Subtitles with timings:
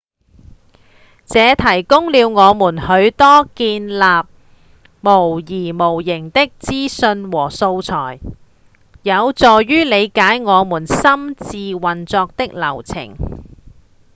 [1.27, 4.03] 這提供了我們許多建立
[4.99, 8.19] 模擬模型的資訊和素材
[9.03, 13.15] 有助於瞭解我們心智運作的流程